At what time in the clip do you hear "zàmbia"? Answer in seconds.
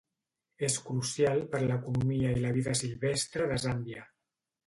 3.67-4.09